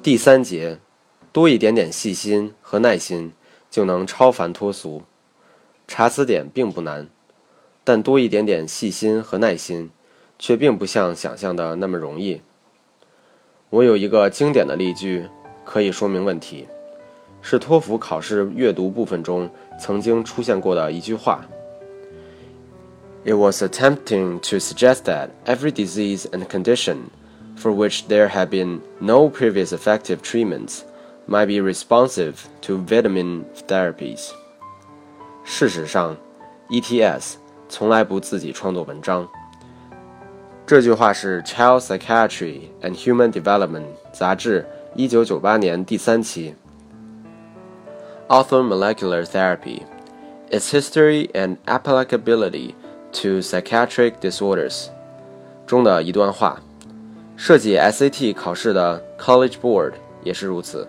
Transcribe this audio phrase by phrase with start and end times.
[0.00, 0.78] 第三节，
[1.32, 3.32] 多一点点细心和耐心，
[3.68, 5.02] 就能超凡脱俗。
[5.88, 7.08] 查词典并不难，
[7.82, 9.90] 但多一点点细心和耐心，
[10.38, 12.40] 却并不像想象的那么容易。
[13.70, 15.28] 我有一个经典的例句，
[15.64, 16.68] 可以说明问题，
[17.42, 21.44] 是托福考试阅读部分中曾经出现过的一句话。
[23.24, 26.98] It was attempting to suggest that every disease and condition
[27.57, 30.83] for which there had been no previous effective treatments
[31.27, 34.31] might be responsive to vitamin therapies.
[35.45, 36.17] 事实上，
[36.69, 37.35] ETS
[37.69, 39.27] 从来不自己创作文章。
[40.65, 46.55] 这句话是《Child Psychiatry and Human Development》杂志1998年第三期。
[48.29, 49.81] Orthomolecular therapy,
[50.49, 52.73] its history and applicability
[53.11, 54.87] to psychiatric disorders
[55.67, 56.61] 中的一段话。
[57.40, 59.92] 设计 SAT 考试的 College Board
[60.24, 60.86] 也是如此。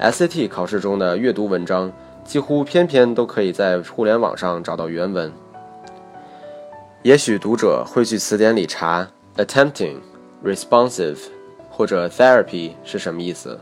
[0.00, 1.92] SAT 考试中的阅读文章
[2.24, 5.30] 几乎篇篇都可以在互联网上找到原文。
[7.02, 9.96] 也许读者会去词典里查 attempting、
[10.42, 11.18] responsive
[11.70, 13.60] 或者 therapy 是什么意思，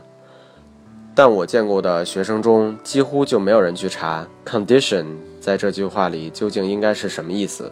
[1.13, 5.05] 但我见过的学生中几乎就没有人去查 condition
[5.41, 7.69] 在这句话里究竟应该是什么意思。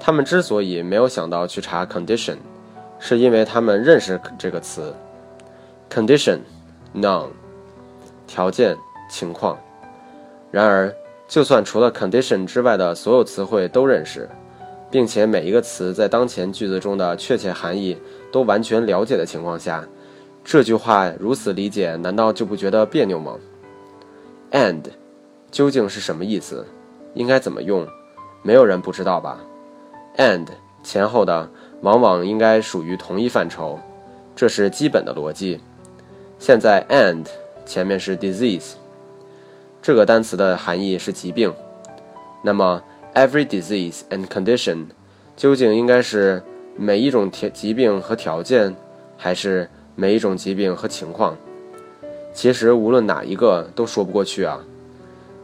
[0.00, 2.38] 他们之所以没有想到去查 condition。
[2.98, 4.94] 是因为他们认识这个词
[5.88, 7.28] ，condition，noun，
[8.26, 8.76] 条件、
[9.08, 9.58] 情况。
[10.50, 10.92] 然而，
[11.28, 14.28] 就算除了 condition 之外的所有词汇都认识，
[14.90, 17.96] 并且每一个词在当前句子中的确切含义
[18.32, 19.86] 都完全了解的情况下，
[20.42, 23.36] 这句话如此理解，难道就不觉得别扭吗
[24.50, 24.82] ？and
[25.50, 26.66] 究竟是什么意思？
[27.14, 27.86] 应该怎么用？
[28.42, 29.38] 没有人不知道吧
[30.16, 30.46] ？and
[30.82, 31.48] 前后的。
[31.82, 33.78] 往往应该属于同一范畴，
[34.34, 35.60] 这是基本的逻辑。
[36.38, 37.26] 现在，and
[37.64, 38.72] 前面是 disease，
[39.80, 41.52] 这个单词的含义是疾病。
[42.42, 42.82] 那么
[43.14, 44.86] ，every disease and condition
[45.36, 46.42] 究竟应该是
[46.76, 48.74] 每一种疾病和条件，
[49.16, 51.36] 还是每一种疾病和情况？
[52.32, 54.60] 其实无论哪一个都说不过去啊。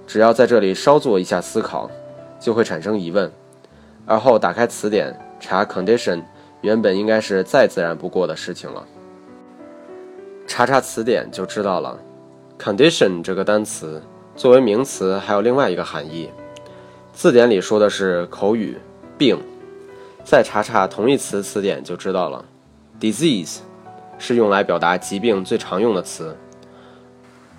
[0.07, 1.91] 只要在这里稍做一下思考，
[2.39, 3.33] 就会产生疑问，
[4.05, 5.19] 而后打开词典。
[5.45, 6.23] 查 condition
[6.63, 8.83] 原本应该是再自然不过的事情了。
[10.47, 11.99] 查查词典就知道了。
[12.59, 14.03] condition 这个单词
[14.35, 16.31] 作为名词还有另外一个含义，
[17.13, 18.79] 字典里说的是口语
[19.19, 19.39] 病。
[20.25, 22.43] 再查查同义词词典就知道了。
[22.99, 23.59] disease
[24.19, 26.35] 是用来表达疾病最常用的词，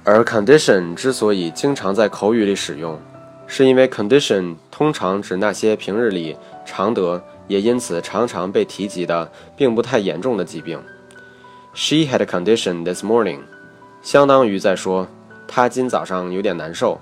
[0.03, 2.99] 而 condition 之所以经常在口语里使用，
[3.45, 6.35] 是因为 condition 通常指那些平日里
[6.65, 7.21] 常得。
[7.47, 10.81] 也因此常常被提及的并不太严重的疾病。
[11.73, 13.39] She had a condition this morning，
[14.01, 15.07] 相当于在说
[15.47, 16.99] 她今早上有点难受。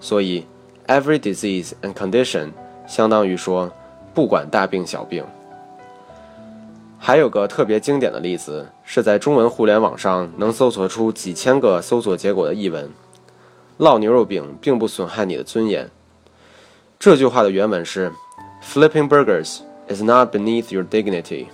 [0.00, 0.46] 所以
[0.86, 2.50] ，every disease and condition
[2.86, 3.70] 相当于说
[4.14, 5.24] 不管大病小病。
[6.98, 12.90] 还有个特别经典的例子，是在中文互联网上能搜索出几千个搜索结果的译文
[13.78, 15.88] ：“烙牛肉饼并不损害你的尊严。”
[16.98, 18.10] 这句话的原文是
[18.64, 21.46] ：“Flipping burgers。” Is not beneath your dignity.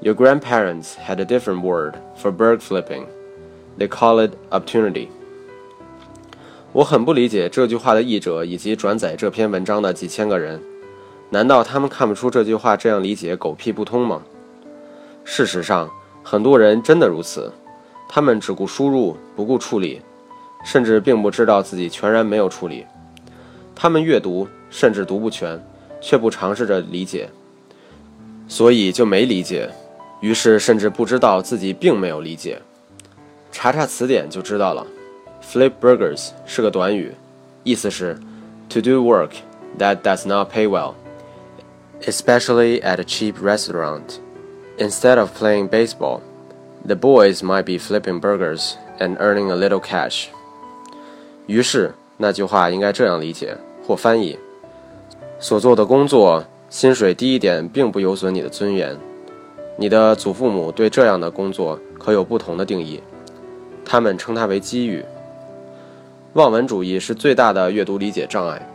[0.00, 3.06] Your grandparents had a different word for bird flipping.
[3.78, 5.08] They call it opportunity.
[6.72, 10.60] 我很不理解这句话的译者以及转载这篇文章的几千个人，
[11.30, 14.22] 难道他们看不出这句话这样理解狗屁不通吗？
[15.24, 15.88] 事实上，
[16.22, 17.52] 很多人真的如此，
[18.08, 20.00] 他们只顾输入，不顾处理，
[20.64, 22.84] 甚至并不知道自己全然没有处理。
[23.74, 25.62] 他们阅读，甚至读不全，
[26.00, 27.28] 却不尝试着理解。
[28.48, 29.68] 所以就没理解，
[30.20, 32.60] 于是甚至不知道自己并没有理解。
[33.50, 34.86] 查查词典就知道了。
[35.42, 37.12] Flip burgers 是个短语，
[37.64, 38.18] 意思是
[38.68, 39.30] to do work
[39.78, 40.94] that does not pay well,
[42.02, 44.18] especially at a cheap restaurant.
[44.78, 46.20] Instead of playing baseball,
[46.86, 50.26] the boys might be flipping burgers and earning a little cash.
[51.46, 53.56] 于是那句话应该这样理解
[53.86, 54.38] 或翻译：
[55.40, 56.44] 所做的工作。
[56.72, 58.96] 薪水低一点并不有损你的尊严。
[59.76, 62.98] 你的祖父母对这样的工作可有不同的定义，
[63.84, 65.04] 他们称它为机遇。
[66.32, 68.66] 望文主义是最大的阅读理解障碍，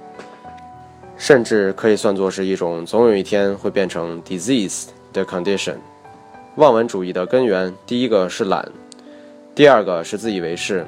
[1.18, 5.78] 甚至可以算作是一种总有一天会变成 disease 的 condition。
[6.58, 8.64] 望文主义的根源，第一个是懒，
[9.56, 10.86] 第二个是自以为是，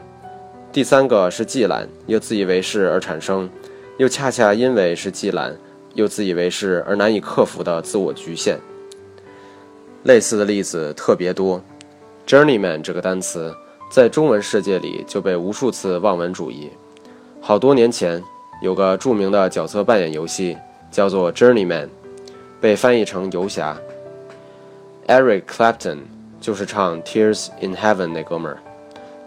[0.71, 3.49] 第三个是既懒又自以为是而产生，
[3.97, 5.55] 又恰恰因为是既懒。
[5.99, 8.57] 又自以为是而难以克服的自我局限。
[10.03, 11.61] 类似的例子特别多。
[12.25, 13.53] ，journeyman 这个单词
[13.91, 16.69] 在中文世界里就被无数次望文主义。
[17.41, 18.23] 好多年前，
[18.61, 20.57] 有个著名的角色扮演游戏
[20.89, 21.89] 叫做 Journeyman，
[22.61, 23.77] 被翻译成游侠。
[25.07, 25.97] Eric Clapton
[26.39, 28.59] 就是唱 Tears in Heaven 那哥们儿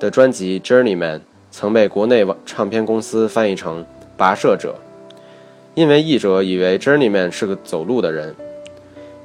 [0.00, 1.20] 的专辑 Journeyman，
[1.50, 3.84] 曾被国内唱片公司翻译成
[4.16, 4.74] 跋涉者，
[5.74, 8.34] 因为译者以为 Journeyman 是个走路的人，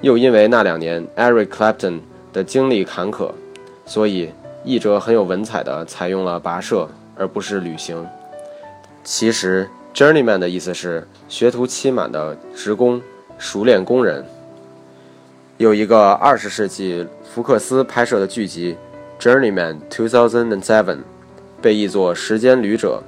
[0.01, 1.99] 又因为那两年 Eric Clapton
[2.31, 3.31] 的经历坎坷。
[3.85, 4.29] 所以，
[4.65, 8.05] 译者很有文采的采用了跋涉而不是旅行。
[9.03, 13.01] 其实，journeyman 的意思是学徒期满的职工、
[13.37, 14.25] 熟练工人。
[15.57, 18.75] 有一个二十世纪福克斯拍摄的剧集
[19.23, 20.59] 《Journeyman 2007》，
[21.61, 23.01] 被译作《时间旅者》，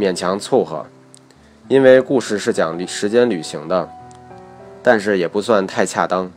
[0.00, 0.84] 勉强凑合，
[1.68, 3.88] 因为故事是讲时间旅行的，
[4.82, 6.30] 但是也不算太恰当，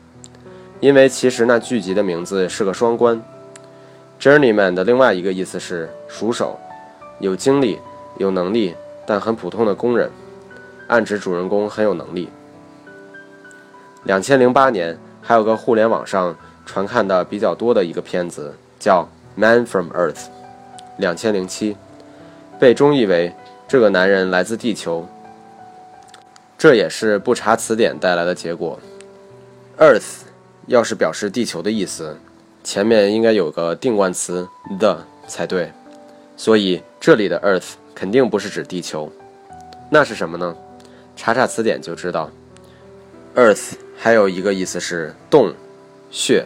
[0.80, 3.22] 因为其实那剧集的名字是个双关。
[4.20, 6.58] Journeyman 的另外一个意思是熟手，
[7.20, 7.80] 有经历、
[8.18, 8.76] 有能力
[9.06, 10.10] 但很普通的工人，
[10.88, 12.30] 暗指主人公很有能力。
[14.04, 16.34] 两千零八年还有个互联网上
[16.66, 19.02] 传看的比较多的一个片子叫
[19.36, 20.14] 《Man from Earth》，
[20.98, 21.76] 两千零七
[22.58, 23.34] 被中译为
[23.68, 25.06] “这个男人来自地球”，
[26.58, 28.80] 这也是不查词典带来的结果。
[29.78, 30.24] Earth
[30.68, 32.18] 要是表示地球的意思。
[32.64, 34.48] 前面应该有个定冠词
[34.80, 34.98] the
[35.28, 35.72] 才对，
[36.36, 39.12] 所以这里的 Earth 肯定不是指地球，
[39.92, 40.56] 那是什么呢？
[41.16, 42.32] 查查词典就知道。
[43.36, 45.54] Earth 还有一个意思是洞、
[46.10, 46.46] 穴。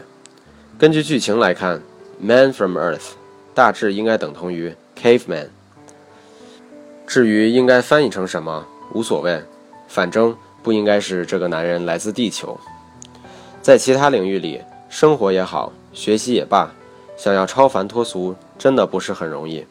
[0.77, 1.81] 根据剧情来看
[2.19, 3.11] ，Man from Earth
[3.53, 5.47] 大致应该等同于 Caveman。
[7.07, 9.41] 至于应该翻译成什么，无所谓，
[9.89, 10.33] 反正
[10.63, 12.57] 不应该是这个男人来自地球。
[13.61, 15.73] 在其他领域里，生活也好。
[15.91, 16.71] 学习也罢，
[17.17, 19.65] 想要超凡脱俗，真的不是很容易。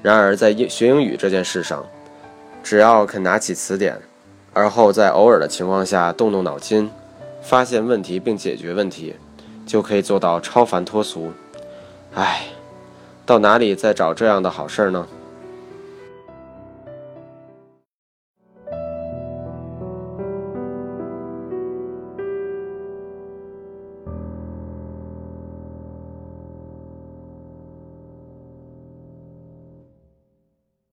[0.00, 1.84] 然而，在英学英语这件事上，
[2.62, 4.00] 只要肯拿起词典，
[4.54, 6.88] 而后在偶尔的情况下动动脑筋，
[7.42, 9.16] 发现问题并解决问题，
[9.66, 11.32] 就可以做到超凡脱俗。
[12.14, 12.46] 唉，
[13.26, 15.06] 到哪里再找这样的好事儿呢？